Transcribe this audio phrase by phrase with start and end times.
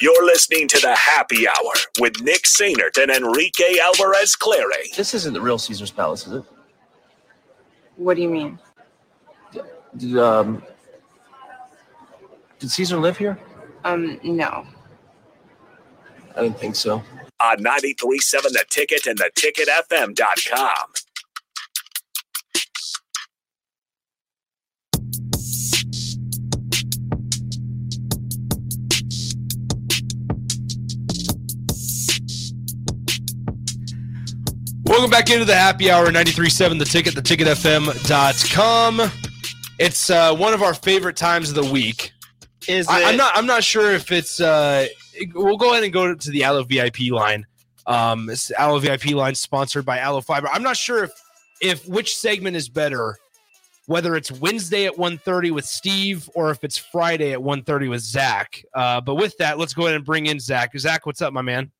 [0.00, 4.90] You're listening to the Happy Hour with Nick Sainert and Enrique Alvarez Clary.
[4.96, 6.44] This isn't the real Caesar's Palace, is it?
[7.96, 8.58] What do you mean?
[9.96, 10.62] Did, um,
[12.58, 13.38] did Caesar live here?
[13.84, 14.66] Um, no.
[16.36, 17.02] I didn't think so.
[17.40, 20.92] On 93.7 The Ticket and theticketfm.com.
[34.96, 39.12] Welcome back into the happy hour 93.7 The Ticket, theticketfm.com.
[39.78, 42.12] It's uh, one of our favorite times of the week.
[42.66, 43.04] Is I, it?
[43.08, 43.36] I'm not.
[43.36, 44.40] I'm not sure if it's.
[44.40, 44.86] Uh,
[45.34, 47.46] we'll go ahead and go to the Allo VIP line.
[47.86, 50.48] Um, it's Allo VIP line sponsored by Allo Fiber.
[50.48, 51.12] I'm not sure if
[51.60, 53.18] if which segment is better,
[53.84, 58.64] whether it's Wednesday at 1:30 with Steve or if it's Friday at 1:30 with Zack.
[58.72, 60.70] Uh, but with that, let's go ahead and bring in Zack.
[60.78, 61.70] Zack, what's up, my man?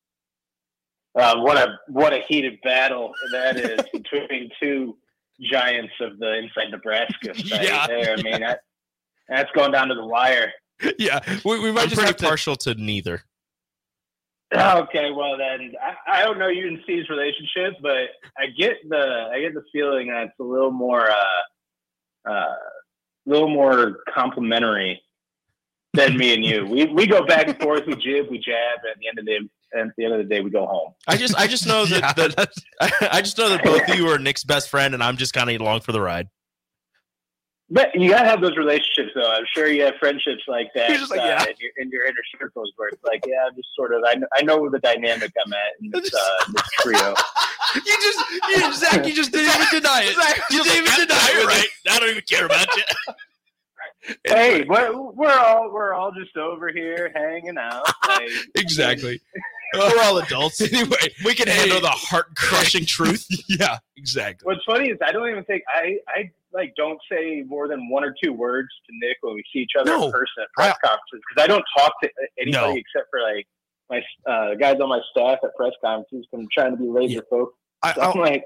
[1.17, 4.97] Uh, what a what a heated battle that is between two
[5.51, 7.87] giants of the inside Nebraska site Yeah.
[7.87, 8.15] there.
[8.19, 8.61] I mean that
[9.29, 10.53] that's going down to the wire.
[10.99, 12.27] yeah, we, we might I'm just pretty have to.
[12.27, 13.23] partial to neither.
[14.55, 19.29] Okay, well then I, I don't know you and Steve's relationship, but I get the
[19.33, 22.57] I get the feeling that it's a little more uh uh a
[23.27, 25.03] little more complimentary
[25.95, 26.65] than me and you.
[26.71, 29.25] We we go back and forth, we jib, we jab, and at the end of
[29.25, 30.95] the at the end of the day we go home.
[31.07, 32.53] I just I just know that, Yeah, that
[33.13, 35.51] I just know that both of you are Nick's best friend, and I'm just kind
[35.51, 36.29] of along for the ride.
[37.69, 39.29] But you gotta have those relationships, though.
[39.29, 41.43] I'm sure you have friendships like that You're just like, uh, yeah.
[41.43, 44.03] in, your, in your inner circles, where it's like, yeah, I'm just sort of.
[44.07, 47.15] I know, I know the dynamic I'm at in this, uh, this trio.
[47.75, 50.17] you just, you, Zack, you just didn't even deny it.
[50.53, 51.67] You didn't even deny it, right?
[51.91, 54.15] I don't even care about you.
[54.29, 57.83] hey, we're, we're all we're all just over here hanging out.
[58.07, 59.21] Like, Exactly.
[59.79, 60.61] We're all adults.
[60.61, 61.55] anyway, We can Hey.
[61.61, 63.27] handle the heart crushing truth.
[63.49, 64.45] yeah, exactly.
[64.47, 68.03] What's funny is I don't even think I I like don't say more than one
[68.05, 70.07] or two words to Nick when we see each other No.
[70.07, 72.71] in person at press conferences because I don't talk to anybody No.
[72.77, 73.47] except for like
[73.91, 76.27] my uh, guys on my staff at press conferences.
[76.31, 77.57] 'cause I'm trying to be laser focused.
[77.83, 78.45] I, So I'm I'll, like,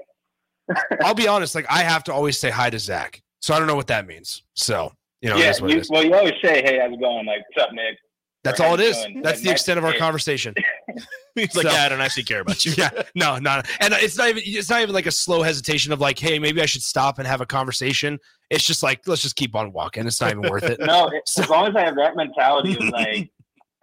[1.03, 1.55] I'll be honest.
[1.55, 4.05] Like, I have to always say hi to Zack, so I don't know what that
[4.07, 4.43] means.
[4.55, 4.91] So,
[5.21, 5.89] you know, yeah, that's what it you, is.
[5.89, 7.97] well, you always say, "Hey, how's it going?" Like, "What's up, Nick?"
[8.43, 8.97] That's all it is.
[9.05, 9.99] you That's And the extent of our it.
[9.99, 10.55] conversation.
[11.35, 12.73] He's like, So- yeah, I don't actually care about you.
[12.77, 14.41] yeah, no, no, and it's not even.
[14.45, 17.27] It's not even like a slow hesitation of like, hey, maybe I should stop and
[17.27, 18.19] have a conversation.
[18.49, 20.05] It's just like, let's just keep on walking.
[20.07, 20.79] It's not even worth it.
[20.85, 23.31] No, it, as long as I have that mentality of like,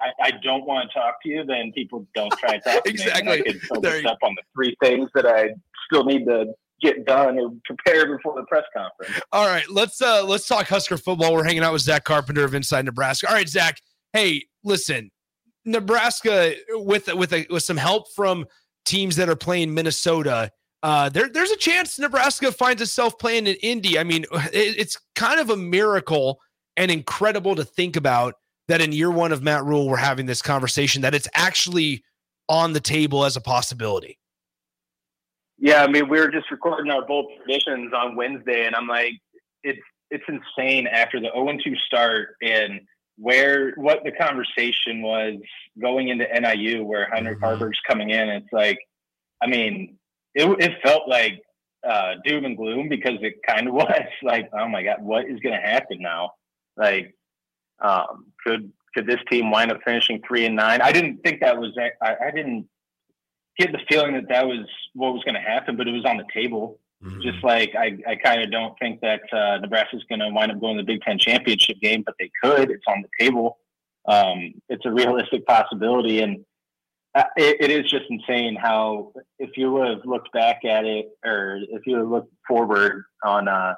[0.01, 2.91] I, I don't want to talk to you, then people don't try to talk to
[2.91, 2.95] me.
[2.95, 3.33] Exactly.
[3.33, 3.61] I can There
[3.93, 5.51] focus you- up on the three things that I
[5.91, 6.47] still need to
[6.83, 9.21] get done or prepare before the press conference.
[9.33, 11.33] All right, let's uh let's talk Husker football.
[11.33, 13.29] We're hanging out with Zack Carpenter of Inside Nebraska.
[13.29, 13.81] All right, Zack.
[14.13, 15.11] Hey, listen,
[15.65, 18.47] Nebraska with with a, with some help from
[18.85, 20.51] teams that are playing Minnesota.
[20.83, 23.99] Uh, there, there's a chance Nebraska finds itself playing in Indy.
[23.99, 26.41] I mean, it, it's kind of a miracle
[26.77, 28.35] and incredible to think about
[28.69, 32.05] that in year one of Matt Rhule, we're having this conversation that it's actually
[32.49, 34.19] on the table as a possibility.
[35.59, 39.15] Yeah, I mean, we were just recording our bold predictions on Wednesday, and I'm like,
[39.65, 39.81] it's
[40.11, 42.81] it's insane after the 0 2 start and
[43.19, 45.34] where what the conversation was
[45.81, 47.43] going into NIU, where Heinrich Mhm.
[47.43, 48.29] Haarberg's coming in.
[48.29, 48.79] It's like,
[49.43, 49.99] I mean,
[50.34, 51.43] it it felt like
[51.87, 55.41] uh, doom and gloom because it kind of was like, oh my god, what is
[55.41, 56.33] going to happen now?
[56.77, 57.15] Like,
[57.81, 60.81] um, could could this team wind up finishing three and nine?
[60.81, 61.77] I didn't think that was.
[62.01, 62.69] I, I didn't
[63.59, 66.17] get the feeling that that was what was going to happen, but it was on
[66.17, 66.78] the table.
[67.20, 70.60] Just like I, I kind of don't think that uh, Nebraska's going to wind up
[70.60, 72.70] going to the Big Ten championship game, but they could.
[72.70, 73.59] It's on the table.
[74.09, 76.44] Um, it's a realistic possibility, and
[77.14, 81.06] uh, it, it is just insane how if you would have looked back at it,
[81.25, 83.75] or if you would have looked forward on uh,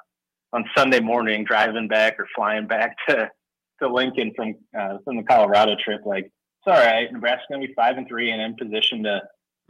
[0.53, 3.29] on Sunday morning, driving back or flying back to
[3.81, 7.11] to Lincoln from uh, from the Colorado trip, like it's all right.
[7.11, 9.21] Nebraska's going to be five and three and in position to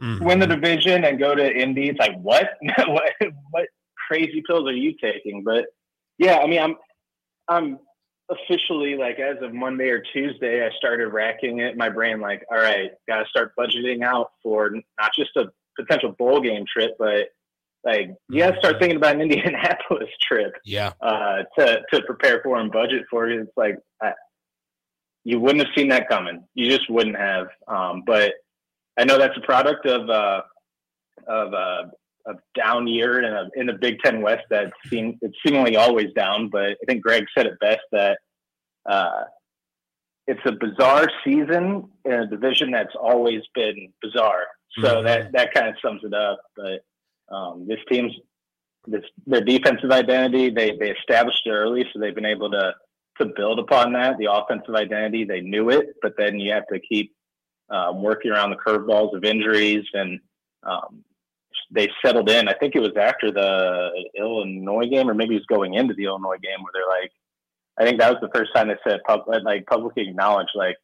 [0.02, 0.24] Mm-hmm.
[0.24, 1.88] win the division and go to Indy.
[1.88, 2.50] It's like what?
[2.86, 3.12] what?
[3.50, 3.68] What
[4.08, 5.44] crazy pills are you taking?
[5.44, 5.66] But
[6.18, 6.76] yeah, I mean, I'm
[7.48, 7.78] I'm
[8.30, 12.20] officially like as of Monday or Tuesday, I started racking it my brain.
[12.20, 15.46] Like, all right, got to start budgeting out for not just a
[15.78, 17.28] potential bowl game trip, but
[17.84, 20.92] like you got to start thinking about an Indianapolis trip Yeah.
[21.00, 23.40] uh, to to prepare for and budget for it.
[23.40, 24.12] It's like I,
[25.24, 26.44] you wouldn't have seen that coming.
[26.54, 27.46] You just wouldn't have.
[27.68, 28.34] Um, but
[28.98, 30.42] I know that's a product of uh,
[31.26, 31.82] of uh,
[32.26, 36.12] a down year in a in the Big Ten West that seem it's seemingly always
[36.14, 36.48] down.
[36.48, 38.18] But I think Greg said it best that
[38.88, 39.24] uh,
[40.26, 44.46] it's a bizarre season in a division that's always been bizarre.
[44.80, 45.04] So Mhm.
[45.04, 46.40] that that kind of sums it up.
[46.56, 46.84] But
[47.34, 48.12] um, this team's
[48.86, 52.74] this their defensive identity they they established it early, so they've been able to
[53.18, 54.16] to build upon that.
[54.18, 57.14] The offensive identity they knew it, but then you have to keep
[57.72, 60.20] um, working around the curveballs of injuries and.
[60.62, 61.04] Um,
[61.74, 62.48] they settled in.
[62.48, 66.04] I think it was after the Illinois game, or maybe it was going into the
[66.04, 67.10] Illinois game, where they're like,
[67.78, 70.76] I think that was the first time they said pub- like publicly acknowledged, like,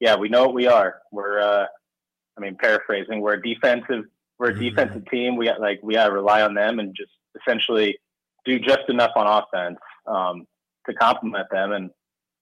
[0.00, 1.00] yeah, we know what we are.
[1.12, 1.66] We're, uh,
[2.36, 4.04] I mean, paraphrasing, we're a defensive,
[4.38, 4.58] we're a Mhm.
[4.58, 5.36] defensive team.
[5.36, 7.98] We got like we got to rely on them and just essentially
[8.44, 10.46] do just enough on offense um,
[10.86, 11.70] to complement them.
[11.72, 11.90] And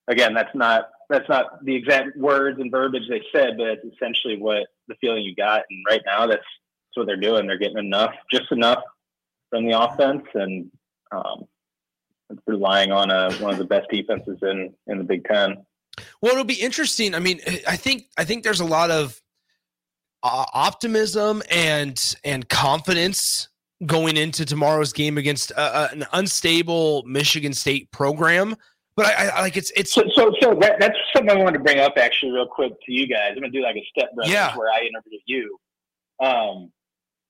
[0.08, 4.38] again, that's not that's not the exact words and verbiage they said, but it's essentially
[4.38, 5.62] what the feeling you got.
[5.68, 7.46] And right now, that's that's what they're doing.
[7.46, 8.82] They're getting enough, just enough
[9.50, 10.70] from the offense, and
[11.12, 11.44] um,
[12.46, 15.66] relying on a, one of the best defenses in in the Big Ten.
[16.22, 17.14] Well, it'll be interesting.
[17.14, 19.20] I mean, I think I think there's a lot of
[20.22, 23.48] uh, optimism and and confidence
[23.86, 28.56] going into tomorrow's game against uh, uh, an unstable Michigan State program.
[28.96, 31.64] But I, I like it's it's So, so, so that, that's something I wanted to
[31.64, 33.30] bring up actually, real quick to you guys.
[33.34, 34.56] I'm gonna do like a step brothers Yeah.
[34.56, 35.58] where I interview you.
[36.24, 36.72] Um,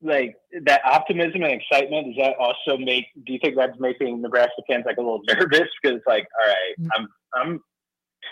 [0.02, 2.06] like that optimism and excitement.
[2.06, 3.04] Does that also make?
[3.26, 5.68] Do you think that's making Nebraska fans like a little nervous?
[5.82, 7.60] Because it's like, all right, I'm I'm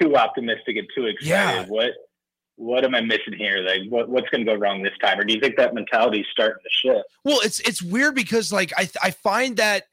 [0.01, 1.29] too optimistic and too excited.
[1.29, 1.65] Yeah.
[1.67, 1.91] What
[2.57, 3.59] what am I missing here?
[3.65, 5.21] Like, what, what's going to go wrong this time?
[5.21, 7.05] Or do you think that mentality is starting to shift?
[7.25, 9.85] Well, it's it's weird because like I I find that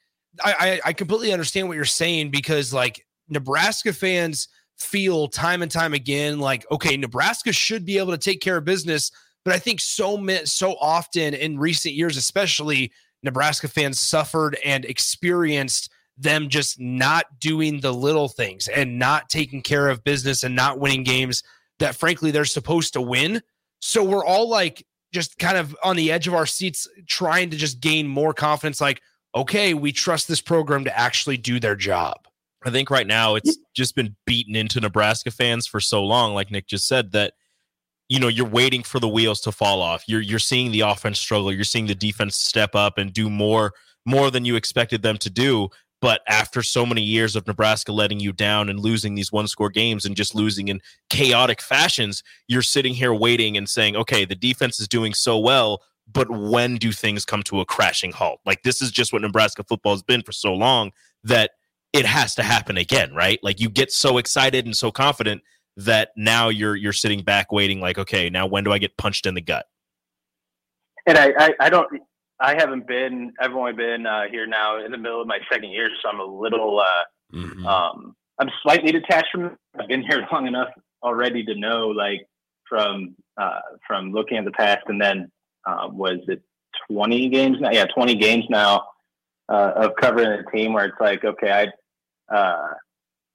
[0.43, 5.71] I I, I completely understand what you're saying because like Nebraska fans feel time and
[5.71, 9.11] time again like okay Nebraska should be able to take care of business,
[9.43, 12.91] but I think so so often in recent years, especially
[13.23, 19.61] Nebraska fans suffered and experienced them just not doing the little things and not taking
[19.61, 21.43] care of business and not winning games
[21.79, 23.41] that frankly they're supposed to win.
[23.79, 24.85] So we're all like
[25.15, 28.81] just kind of on the edge of our seats trying to just gain more confidence
[28.81, 29.01] like
[29.33, 32.27] okay we trust this program to actually do their job
[32.65, 36.49] I think right now it's just been beaten into Nebraska fans for so long, like
[36.49, 37.33] Nick just said, that
[38.09, 40.03] you know you're waiting for the wheels to fall off.
[40.07, 41.53] You're you're seeing the offense struggle.
[41.53, 43.73] You're seeing the defense step up and do more
[44.05, 45.69] more than you expected them to do.
[46.01, 49.69] But after so many years of Nebraska letting you down and losing these one score
[49.69, 54.35] games and just losing in chaotic fashions, you're sitting here waiting and saying, okay, the
[54.35, 55.81] defense is doing so well,
[56.11, 58.39] but when do things come to a crashing halt?
[58.45, 60.91] Like this is just what Nebraska football has been for so long
[61.23, 61.51] that
[61.95, 63.39] it has to happen again, right?
[63.41, 65.41] Like you get so excited and so confident
[65.77, 69.25] that now you're you're sitting back waiting like, okay, now when do I get punched
[69.25, 69.65] in the gut?
[71.07, 71.87] And I, I, I don't,
[72.39, 75.69] I haven't been, I've only been uh, here now in the middle of my second
[75.69, 79.45] year, so I'm a little, uh, um, I'm slightly detached from.
[79.45, 79.51] it.
[79.79, 80.69] I've been here long enough
[81.03, 82.25] already to know, like,
[82.67, 85.31] from uh, from looking at the past, and then
[85.67, 86.41] uh, was it
[86.91, 87.69] 20 games now?
[87.71, 88.87] Yeah, 20 games now
[89.49, 91.67] uh, of covering a team where it's like, okay, I,
[92.33, 92.73] uh,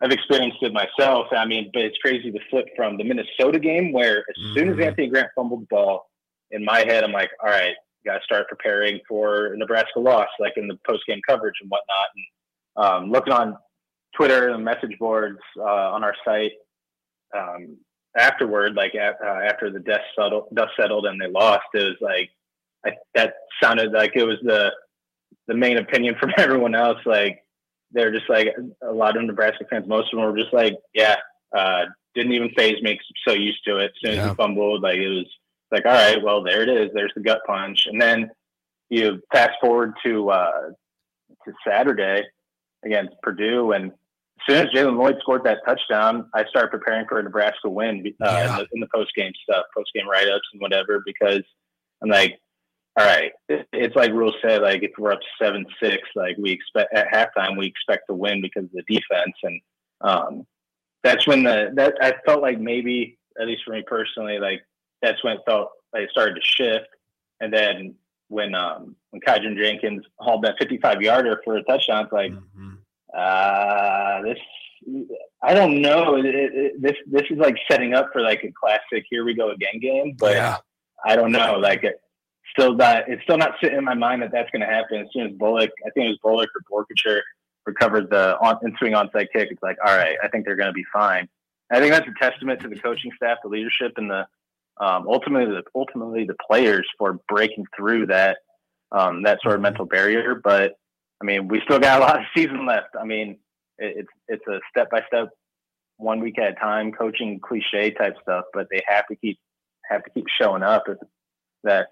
[0.03, 1.27] I've experienced it myself.
[1.31, 4.77] I mean, but it's crazy to flip from the Minnesota game where as soon as
[4.77, 4.87] Mhm.
[4.87, 6.11] Anthony Grant fumbled the ball,
[6.53, 10.29] in my head, I'm like, all right, got to start preparing for a Nebraska loss,
[10.41, 12.07] like in the post game coverage and whatnot.
[12.17, 12.25] And
[13.05, 13.57] um, looking on
[14.17, 15.63] Twitter and message boards uh,
[15.93, 16.53] on our site
[17.37, 17.77] um,
[18.17, 21.97] afterward, like a- uh, after the dust settled, dust settled and they lost, it was
[22.01, 22.31] like
[22.85, 24.73] I, that sounded like it was the
[25.47, 26.99] the main opinion from everyone else.
[27.05, 27.45] Like
[27.93, 28.49] they're just like
[28.83, 29.87] a lot of Nebraska fans.
[29.89, 31.17] Most of them were just like, yeah,
[31.57, 32.99] uh, didn't even phase me.
[33.27, 33.87] so used to it.
[33.87, 34.29] As soon as Yeah.
[34.31, 35.27] he fumbled, like it was
[35.73, 36.91] like, all right, well, there it is.
[36.95, 37.87] There's the gut punch.
[37.87, 38.31] And then
[38.89, 40.71] you fast forward to uh,
[41.45, 42.23] to Saturday
[42.85, 43.93] against Purdue, and as
[44.49, 48.27] soon as Jaylen Lloyd scored that touchdown, I started preparing for a Nebraska win uh,
[48.27, 48.51] Yeah.
[48.53, 51.43] in the, in the post game stuff, post game write ups and whatever, because
[52.03, 52.39] I'm like,
[52.97, 56.93] all right, it's like Rhule said, like if we're up seven six, like we expect
[56.95, 59.61] at halftime, we expect to win because of the defense, and
[60.01, 60.47] um,
[61.03, 64.63] that's when the that I felt like maybe at least for me personally, like
[65.03, 66.89] that's when it felt like it started to shift,
[67.41, 67.95] and then
[68.29, 72.79] when um when Kydron Jenkins hauled that 55 yarder for a touchdown, it's like Mhm.
[73.17, 74.39] uh, this
[75.43, 76.17] I don't know.
[76.17, 79.35] It, it, it, this this is like setting up for like a classic "Here we
[79.35, 80.57] go again" game, but yeah
[81.05, 81.59] I don't know.
[81.59, 82.01] Like it
[82.51, 85.01] still not it's still not sitting in my mind that that's going to happen.
[85.01, 87.21] As soon as Bullock, I think it was Bullock or Borkature
[87.67, 89.49] recovered the on in swing onside kick.
[89.51, 91.29] It's like, all right, I think they're going to be fine.
[91.71, 94.27] I think that's a testament to the coaching staff, the leadership, and the
[94.81, 98.39] um, ultimately the ultimately the players for breaking through that
[98.93, 100.41] um, that sort of mental barrier.
[100.43, 100.73] But
[101.21, 102.97] I mean, we still got a lot of season left.
[103.01, 103.39] I mean,
[103.79, 105.29] it, it's it's a step by step
[105.97, 109.39] one week at a time, coaching cliche type stuff, but they have to keep
[109.89, 110.85] have to keep showing up
[111.65, 111.89] that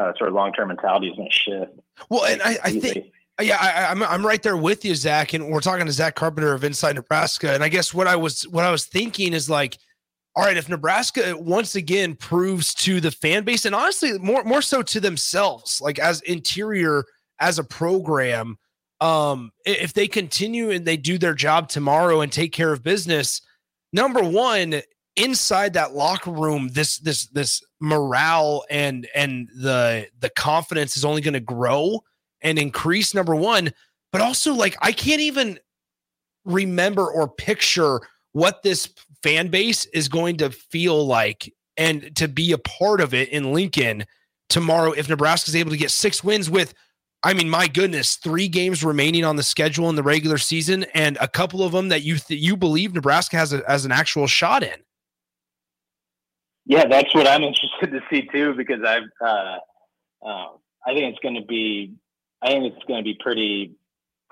[0.00, 1.72] uh, sort of long term mentality is going to shift.
[2.08, 5.50] Well, and I, I think yeah, I, I'm I'm right there with you, Zack, and
[5.50, 7.52] we're talking to Zack Carpenter of Inside Nebraska.
[7.52, 9.78] And I guess what I was what I was thinking is like,
[10.36, 14.62] all right, if Nebraska once again proves to the fan base, and honestly, more more
[14.62, 17.04] so to themselves, like as interior
[17.40, 18.58] as a program,
[19.00, 23.40] um, if they continue and they do their job tomorrow and take care of business,
[23.92, 24.82] number one,
[25.16, 31.20] inside that locker room, this this this morale and and the the confidence is only
[31.20, 32.00] going to grow
[32.42, 33.72] and increase number one.
[34.12, 35.58] But also like i can't even
[36.44, 38.00] remember or picture
[38.32, 38.88] what this
[39.22, 43.52] fan base is going to feel like and to be a part of it in
[43.52, 44.04] lincoln
[44.48, 46.72] tomorrow if nebraska's able to get six wins with
[47.22, 51.18] i mean my goodness three games remaining on the schedule in the regular season and
[51.20, 54.26] a couple of them that you th- you believe nebraska has a, as an actual
[54.26, 54.80] shot in
[56.70, 59.56] Yeah, that's what I'm interested to see too, because I've, uh,
[60.24, 60.46] uh,
[60.86, 61.94] I think it's going to be,
[62.40, 63.74] I think it's going to be pretty,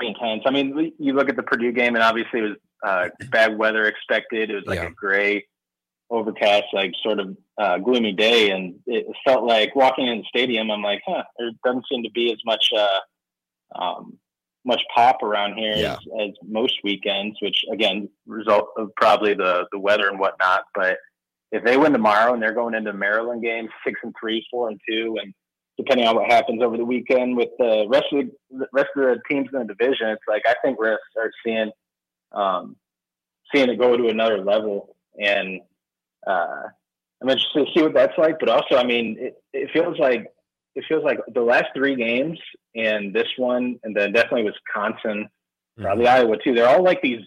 [0.01, 0.45] intense.
[0.47, 3.87] I mean, you look at the Purdue game, and obviously it was uh, bad weather
[3.87, 4.49] expected.
[4.49, 4.87] It was like Yeah.
[4.87, 5.45] a gray,
[6.09, 10.71] overcast, like sort of uh, gloomy day, and it felt like walking in the stadium.
[10.71, 13.01] I'm like, huh, there doesn't seem to be as much, uh,
[13.75, 14.17] um,
[14.65, 15.95] much pop around here Yeah.
[15.95, 20.99] as, as most weekends, which again, result of probably the the weather and whatnot, but
[21.53, 24.81] if they win tomorrow and they're going into Maryland game six and three, four and
[24.89, 25.33] two, and
[25.77, 29.03] depending on what happens over the weekend with the rest of the, the rest of
[29.03, 31.71] the teams in the division, it's like I think we're gonna start seeing
[32.33, 32.77] um,
[33.55, 35.61] seeing it go to another level, and
[36.27, 36.65] uh,
[37.23, 38.39] I'm interested to see what that's like.
[38.39, 40.31] But also, I mean, it, it feels like
[40.75, 42.39] it feels like the last three games
[42.77, 45.29] and this one, and then definitely Wisconsin,
[45.81, 46.55] probably Iowa too.
[46.55, 47.23] They're all like these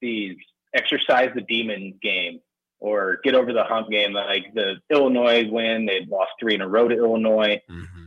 [0.00, 0.36] these
[0.74, 2.40] exercise the demon game
[2.80, 4.12] or get over the hump game.
[4.12, 7.60] Like the Illinois win, they would lost three in a row to Illinois.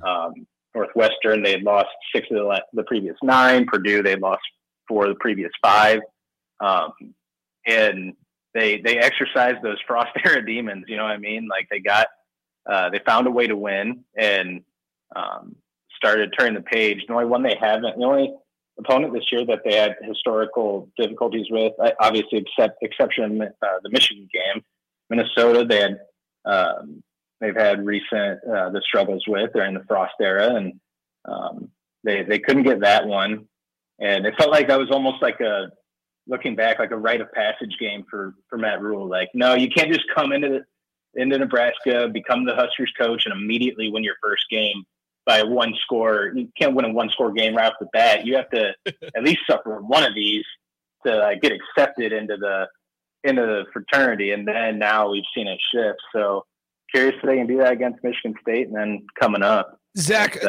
[0.06, 0.34] Um,
[0.74, 3.66] Northwestern, they had lost six of the, the previous nine.
[3.66, 4.42] Purdue, they lost
[4.88, 6.00] four of the previous five.
[6.62, 6.92] Um,
[7.68, 8.14] and
[8.54, 10.86] they they exercised those frost era demons.
[10.88, 11.48] You know what I mean?
[11.50, 12.08] Like they got
[12.70, 14.62] uh, they found a way to win and
[15.16, 15.56] um,
[15.96, 17.04] started turning the page.
[17.08, 18.34] The only one they haven't, the only
[18.84, 23.90] opponent this year that they had historical difficulties with, I- obviously except exception uh, the
[23.90, 24.64] Michigan game,
[25.10, 25.66] Minnesota.
[25.66, 26.00] They had
[26.46, 27.04] um,
[27.40, 30.80] they've had recent uh, the struggles with during the Frost era, and
[31.26, 31.70] um,
[32.04, 33.48] they they couldn't get that one,
[34.00, 35.72] and it felt like that was almost like a
[36.28, 39.08] looking back like a rite of passage game for for Matt Rhule.
[39.08, 43.34] Like, no, you can't just come into the, into Nebraska, become the Huskers coach, and
[43.34, 44.84] immediately win your first game
[45.32, 46.32] by one score.
[46.36, 48.26] You can't win a one score game right off the bat.
[48.26, 48.74] You have to
[49.16, 50.44] at least suffer one of these
[51.06, 52.68] to uh, get accepted into the
[53.24, 56.00] into the fraternity, and then now we've seen it shift.
[56.14, 56.46] So
[56.94, 60.40] curious if they can do that against Michigan State, and then coming up, zack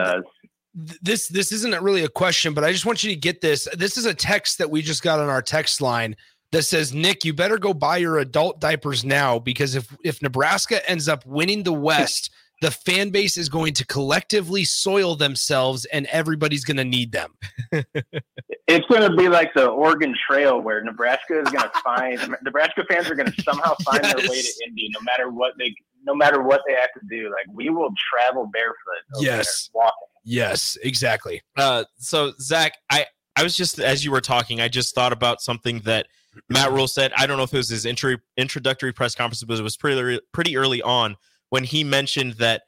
[0.74, 3.68] this this isn't really a question, but I just want you to get this.
[3.76, 6.16] This is a text that we just got on our text line
[6.50, 10.88] that says, "Nick, you better go buy your adult diapers now because if if Nebraska
[10.90, 12.30] ends up winning the West,
[12.62, 17.34] the fan base is going to collectively soil themselves, and everybody's going to need them."
[17.72, 22.84] it's going to be like the Oregon Trail, where Nebraska is going to find Nebraska
[22.88, 26.14] fans are going to somehow find their way to Indy, no matter what they no
[26.14, 27.24] matter what they have to do.
[27.24, 29.20] Like we will travel barefoot.
[29.20, 29.68] Yes.
[29.74, 30.08] walking.
[30.24, 31.42] Yes, exactly.
[31.56, 35.40] Uh, so Zack, I I was just as you were talking, I just thought about
[35.40, 36.06] something that
[36.48, 37.12] Matt Rhule said.
[37.16, 40.20] I don't know if it was his intro, introductory press conference, but it was pretty
[40.32, 41.16] pretty early on
[41.52, 42.62] when he mentioned that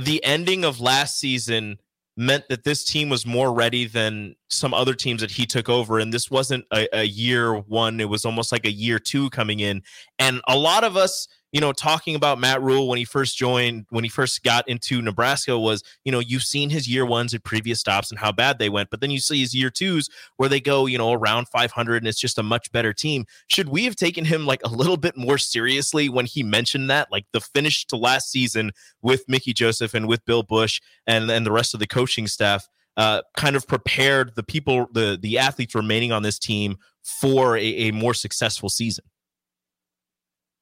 [0.00, 1.76] the ending of last season
[2.16, 5.98] meant that this team was more ready than some other teams that he took over,
[5.98, 9.58] and this wasn't a, a year one; it was almost like a year two coming
[9.58, 9.82] in.
[10.20, 13.86] And a lot of us, you know, talking about Matt Rhule when he first joined,
[13.90, 17.44] when he first got into Nebraska, was you know you've seen his year ones at
[17.44, 20.48] previous stops and how bad they went, but then you see his year twos where
[20.48, 23.24] they go, you know, around 500 and it's just a much better team.
[23.46, 27.12] Should we have taken him like a little bit more seriously when he mentioned that,
[27.12, 31.46] like the finish to last season with Mickey Joseph and with Bill Busch and and
[31.46, 32.68] the rest of the coaching staff?
[32.96, 37.60] Uh, kind of prepared the people, the the athletes remaining on this team for a,
[37.60, 39.04] a more successful season.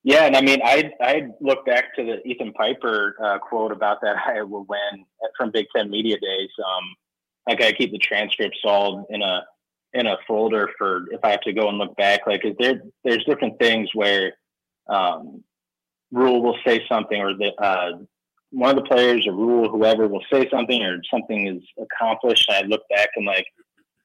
[0.05, 4.01] Yeah, and I mean, I I look back to the Ethan Piper uh, quote about
[4.03, 5.05] that Iowa win
[5.37, 6.51] from Big Ten Media Days.
[6.59, 6.95] Um,
[7.49, 9.45] like I keep the transcripts all in a
[9.95, 12.27] in a folder for if I have to go and look back.
[12.27, 14.33] Like, is there there's different things where
[14.89, 15.45] um,
[16.11, 17.99] Rhule will say something, or the uh,
[18.51, 22.49] one of the players, or Rhule, whoever, will say something, or something is accomplished.
[22.49, 23.47] And I look back and like,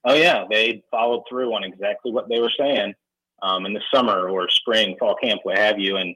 [0.06, 2.94] oh yeah, they followed through on exactly what they were saying
[3.42, 5.98] um, in the summer or spring, fall camp, what have you.
[5.98, 6.16] And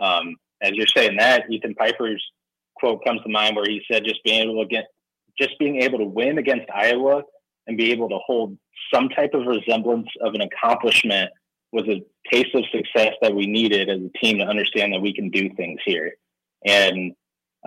[0.00, 2.24] um, as you're saying that, Ethan Piper's
[2.76, 4.86] quote comes to mind where he said, "Just being able to get,
[5.38, 7.22] just being able to win against Iowa
[7.66, 8.56] and be able to hold
[8.92, 11.30] some type of resemblance of an accomplishment
[11.72, 15.14] was a taste of success that we needed as a team to understand that we
[15.14, 16.14] can do things here."
[16.64, 17.12] And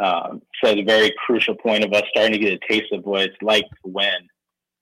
[0.02, 3.06] um, so it's a very crucial point of us starting to get a taste of
[3.06, 4.28] what it's like to win.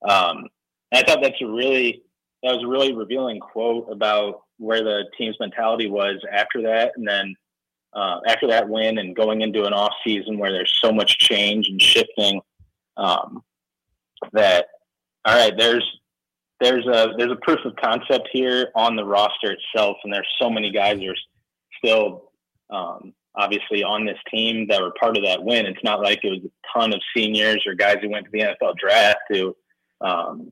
[0.08, 0.48] Um,
[0.92, 2.02] I thought that's a really
[2.44, 7.08] that was a really revealing quote about where the team's mentality was after that, and
[7.08, 7.36] then
[7.94, 11.68] uh, after that win and going into an off season where there's so much change
[11.68, 12.42] and shifting.
[12.98, 13.44] Um,
[14.34, 14.68] that
[15.26, 15.86] all right, there's
[16.60, 20.50] there's a there's a proof of concept here on the roster itself, and there's so
[20.50, 21.16] many guys that are
[21.78, 22.32] still
[22.70, 25.66] um, obviously on this team that were part of that win.
[25.66, 28.40] It's not like it was a ton of seniors or guys who went to the
[28.40, 29.56] NFL draft who
[30.02, 30.52] um,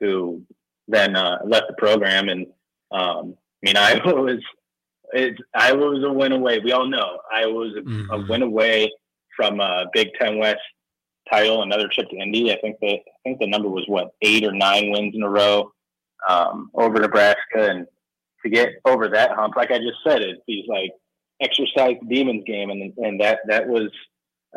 [0.00, 0.42] who
[0.88, 2.28] then uh, left the program.
[2.28, 2.46] And
[2.90, 4.40] um, I mean, Iowa was
[5.12, 6.58] it, Iowa was a win away.
[6.58, 8.10] We all know Iowa was a, mm-hmm.
[8.10, 8.92] a win away
[9.36, 10.60] from a Big Ten West
[11.30, 12.52] title, another trip to Indy.
[12.52, 15.28] I think the I think the number was what eight or nine wins in a
[15.28, 15.72] row
[16.28, 17.86] um, over Nebraska, and
[18.42, 20.90] to get over that hump, like I just said, it he's like
[21.40, 23.90] exercise demons game, and and that that was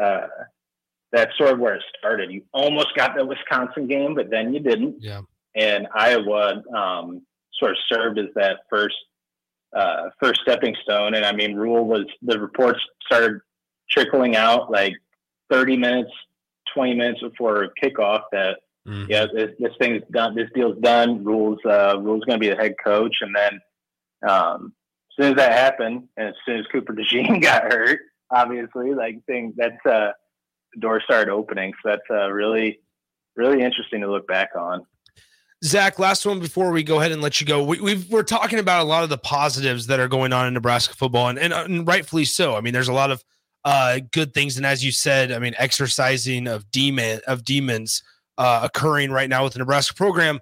[0.02, 0.28] uh,
[1.12, 2.32] that's sort of where it started.
[2.32, 4.98] You almost got the Wisconsin game, but then you didn't.
[5.00, 5.22] Yeah.
[5.58, 7.22] And Iowa um,
[7.60, 8.96] sort of served as that first
[9.76, 11.14] uh, first stepping stone.
[11.14, 13.40] And I mean, Rhule was the reports started
[13.90, 14.94] trickling out like
[15.52, 16.12] 30 minutes,
[16.74, 19.06] 20 minutes before kickoff that mm-hmm.
[19.10, 21.24] yeah, this, this thing's done, this deal's done.
[21.24, 23.60] Rhule's uh, Rhule's going to be the head coach, and then
[24.30, 24.74] um,
[25.12, 28.00] as soon as that happened, and as soon as Cooper DeJean got hurt,
[28.32, 30.12] obviously, like things that's uh,
[30.74, 31.74] the door started opening.
[31.84, 32.80] So that's uh, really,
[33.36, 34.86] really interesting to look back on.
[35.64, 37.64] Zack, last one before we go ahead and let you go.
[37.64, 40.54] We, we are talking about a lot of the positives that are going on in
[40.54, 42.56] Nebraska football, and, and, and rightfully so.
[42.56, 43.24] I mean, there's a lot of
[43.66, 48.04] uh, good things, and as you said, I mean, exercising of demon of demons
[48.38, 50.40] uh, occurring right now with the Nebraska program.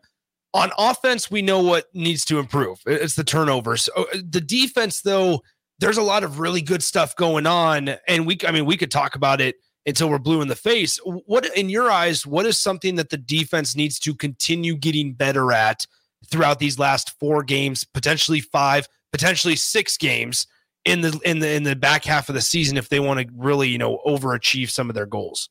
[0.53, 2.79] On offense, we know what needs to improve.
[2.85, 3.89] It's the turnovers.
[3.95, 5.41] Uh, the defense, though,
[5.79, 8.91] there's a lot of really good stuff going on, and we, I mean, we could
[8.91, 10.99] talk about it until we're blue in the face.
[11.03, 15.51] What, in your eyes, what is something that the defense needs to continue getting better
[15.51, 15.85] at
[16.29, 20.47] throughout these last four games, potentially five, potentially six games
[20.85, 23.27] in the in the in the back half of the season if they want to
[23.35, 25.49] really you know overachieve some of their goals?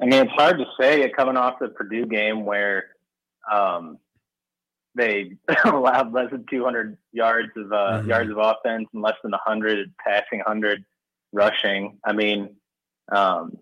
[0.00, 2.84] I mean, it's hard to say it coming off the Purdue game where
[3.50, 3.98] um,
[4.94, 5.32] they
[5.64, 8.08] allowed less than 200 yards of uh, mm-hmm.
[8.10, 10.84] yards of offense and less than 100 passing, 100
[11.32, 11.98] rushing.
[12.04, 12.56] I mean,
[13.12, 13.56] um,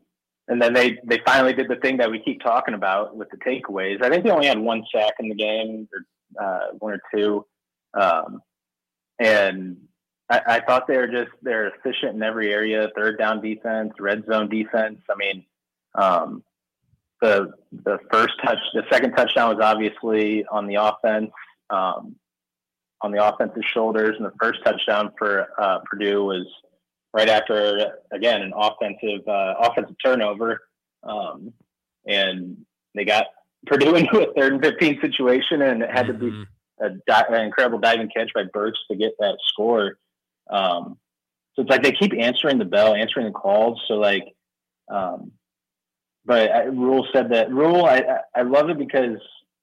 [0.48, 3.36] and then they they finally did the thing that we keep talking about with the
[3.38, 4.02] takeaways.
[4.02, 7.46] I think they only had one sack in the game, or uh, one or two,
[7.94, 8.42] um,
[9.18, 9.76] and
[10.28, 12.88] I, I, thought they were just they're efficient in every area.
[12.96, 14.98] Third down defense, red zone defense.
[15.10, 15.44] I mean,
[15.94, 16.42] um,
[17.22, 21.30] the the first touch, the second touchdown was obviously on the offense,
[21.70, 22.16] um,
[23.00, 26.46] on the offensive shoulders, and the first touchdown for uh, Purdue was
[27.14, 30.60] right after again an offensive uh, offensive turnover,
[31.04, 31.54] um,
[32.06, 32.58] and
[32.94, 33.26] they got
[33.66, 36.84] Purdue into a third and fifteen situation, and it had to be mm-hmm.
[36.84, 39.96] a di- an incredible diving catch by Burks to get that score.
[40.50, 40.98] Um,
[41.54, 43.80] so it's like they keep answering the bell, answering the calls.
[43.86, 44.24] So like,
[44.92, 45.30] um,
[46.26, 47.86] but I, Rhule said that Rhule.
[47.86, 48.02] I
[48.34, 49.18] I love it because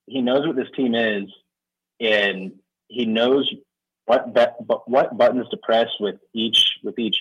[0.08, 1.26] he knows what this team is,
[2.00, 2.54] and
[2.88, 3.54] he knows
[4.06, 4.56] what but
[4.88, 7.18] what buttons to press with each with each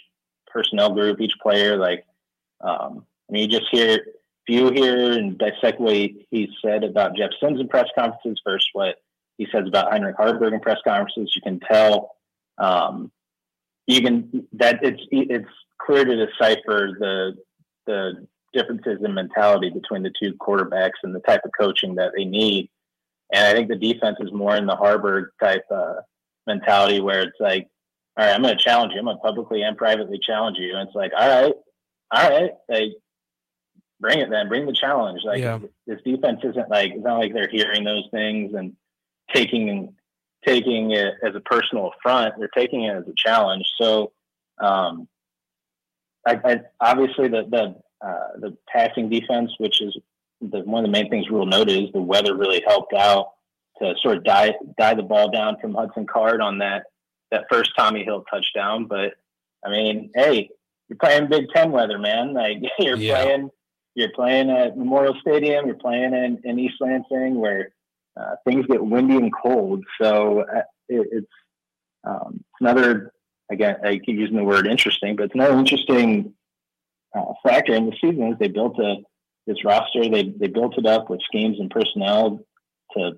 [0.53, 1.77] personnel group, each player.
[1.77, 2.05] Like,
[2.61, 7.17] um, I mean, you just hear, if you hear and dissect what he said about
[7.17, 8.97] Jeff Sims in press conferences versus what
[9.39, 12.17] he says about Heinrich Haarberg in press conferences, you can tell,
[12.59, 13.11] um,
[13.87, 17.37] you can, that it's, it's clear to decipher the,
[17.87, 22.25] the differences in mentality between the two quarterbacks and the type of coaching that they
[22.25, 22.69] need.
[23.33, 26.01] And I think the defense is more in the Haarberg type uh,
[26.47, 27.69] mentality where it's like,
[28.17, 28.99] all right, I'm going to challenge you.
[28.99, 30.77] I'm going to publicly and privately challenge you.
[30.77, 31.55] And it's like, all right,
[32.13, 32.93] all right, like,
[34.01, 35.21] bring it then, bring the challenge.
[35.25, 35.59] Like yeah.
[35.87, 38.75] this defense isn't like, it's not like they're hearing those things and
[39.33, 39.95] taking,
[40.47, 42.35] taking it as a personal affront.
[42.39, 43.65] They're taking it as a challenge.
[43.81, 44.13] So,
[44.59, 45.07] um,
[46.27, 49.97] I, I obviously the, the, uh, the passing defense, which is
[50.41, 53.33] the, one of the main things Rhule noted is the weather really helped out
[53.81, 56.85] to sort of die, die the ball down from Hudson Card on that
[57.31, 58.87] that first Tommi Hill touchdown.
[58.87, 59.15] But
[59.65, 60.51] I mean, hey,
[60.89, 62.35] you're playing Big Ten weather, man.
[62.35, 63.23] Like you're yeah.
[63.23, 63.51] playing,
[63.95, 65.67] you're playing at Memorial Stadium.
[65.67, 67.73] You're playing in, in East Lansing, where
[68.19, 69.85] uh, things get windy and cold.
[70.01, 71.33] So uh, it, it's
[72.05, 73.13] um, another
[73.51, 73.77] again.
[73.85, 76.35] I keep using the word interesting, but it's another interesting
[77.15, 78.97] uh, factor in the season is they built a
[79.47, 80.09] this roster.
[80.09, 82.41] They they built it up with schemes and personnel
[82.97, 83.13] to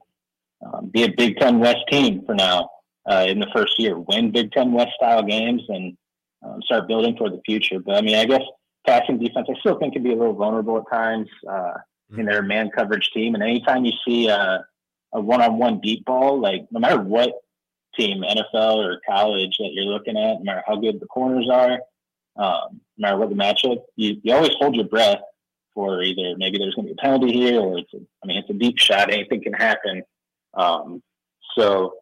[0.64, 2.68] um, be a Big Ten West team for now
[3.10, 5.96] uh, in the first year, win Big Ten West style games, and
[6.44, 7.78] um, start building for the future.
[7.80, 8.42] But I mean, I guess
[8.86, 11.74] passing defense, I still think can be a little vulnerable at times uh,
[12.16, 13.34] in their man coverage team.
[13.34, 14.64] And anytime you see a,
[15.12, 17.32] a one-on-one deep ball, like no matter what
[17.96, 21.80] team, NFL or college that you're looking at, no matter how good the corners are,
[22.36, 25.20] um, no matter what the matchup, you, you always hold your breath
[25.74, 28.38] for either maybe there's going to be a penalty here or it's a, I mean
[28.38, 30.02] it's a deep shot, anything can happen.
[30.54, 31.02] Um,
[31.56, 31.94] so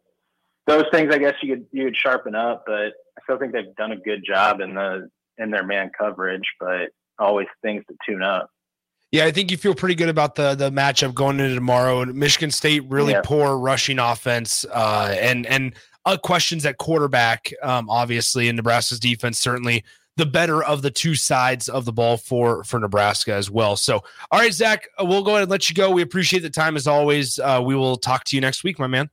[0.71, 3.75] those things I guess you could you would sharpen up, but I still think they've
[3.77, 8.23] done a good job in the in their man coverage, but always things to tune
[8.23, 8.49] up.
[9.11, 12.01] Yeah, I think you feel pretty good about the the matchup going into tomorrow.
[12.01, 13.21] And Michigan State really Yeah.
[13.23, 15.73] poor rushing offense, uh, and and
[16.05, 19.83] uh, questions at quarterback, um, obviously, and Nebraska's defense certainly
[20.17, 23.75] the better of the two sides of the ball for for Nebraska as well.
[23.75, 25.91] So, all right, Zack, we'll go ahead and let you go.
[25.91, 27.37] We appreciate the time as always.
[27.39, 29.09] Uh, we will talk to you next week, my man.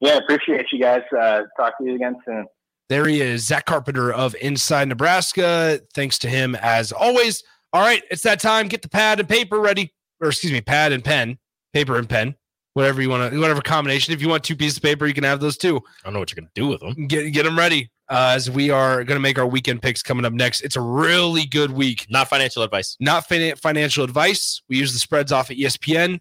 [0.00, 1.02] Yeah, appreciate you guys.
[1.16, 2.46] Uh, talk to you again soon.
[2.88, 5.80] There he is, Zack Carpenter of Inside Nebraska.
[5.94, 7.44] Thanks to him as always.
[7.72, 8.66] All right, it's that time.
[8.66, 11.38] Get the pad and paper ready, or excuse me, pad and pen,
[11.72, 12.34] paper and pen,
[12.74, 14.12] whatever you want to, whatever combination.
[14.12, 15.76] If you want two pieces of paper, you can have those too.
[15.76, 17.06] I don't know what you're gonna do with them.
[17.06, 20.24] Get get them ready uh, as we are going to make our weekend picks coming
[20.24, 20.62] up next.
[20.62, 22.06] It's a really good week.
[22.10, 22.96] Not financial advice.
[22.98, 24.62] Not fin- financial advice.
[24.68, 26.20] We use the spreads off at ESPN,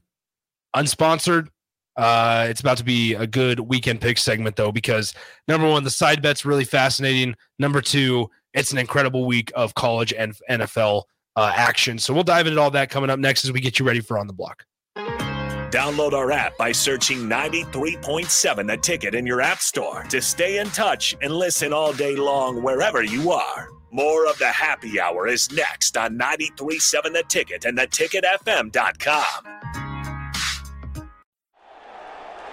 [0.75, 1.47] unsponsored.
[1.99, 5.13] Uh, it's about to be a good weekend pick segment though, because
[5.49, 7.35] number one, the side bet's really fascinating.
[7.59, 11.03] Number two, it's an incredible week of college and NFL
[11.35, 11.99] uh, action.
[11.99, 14.17] So we'll dive into all that coming up next as we get you ready for
[14.17, 14.63] on the block.
[14.95, 20.67] Download our app by searching 93.7 The Ticket in your app store to stay in
[20.67, 23.67] touch and listen all day long wherever you are.
[23.91, 29.88] More of the happy hour is next on 93.7 The Ticket and theticketfm.com.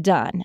[0.00, 0.44] done.